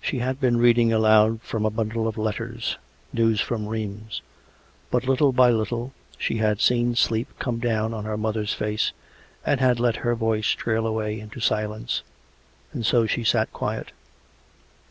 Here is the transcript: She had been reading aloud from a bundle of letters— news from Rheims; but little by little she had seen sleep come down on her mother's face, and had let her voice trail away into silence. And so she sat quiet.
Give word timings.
She 0.00 0.20
had 0.20 0.40
been 0.40 0.56
reading 0.56 0.94
aloud 0.94 1.42
from 1.42 1.66
a 1.66 1.70
bundle 1.70 2.08
of 2.08 2.16
letters— 2.16 2.78
news 3.12 3.38
from 3.38 3.66
Rheims; 3.68 4.22
but 4.90 5.04
little 5.04 5.30
by 5.30 5.50
little 5.50 5.92
she 6.16 6.38
had 6.38 6.62
seen 6.62 6.94
sleep 6.96 7.28
come 7.38 7.58
down 7.58 7.92
on 7.92 8.06
her 8.06 8.16
mother's 8.16 8.54
face, 8.54 8.92
and 9.44 9.60
had 9.60 9.78
let 9.78 9.96
her 9.96 10.14
voice 10.14 10.48
trail 10.52 10.86
away 10.86 11.20
into 11.20 11.38
silence. 11.38 12.00
And 12.72 12.86
so 12.86 13.04
she 13.06 13.24
sat 13.24 13.52
quiet. 13.52 13.92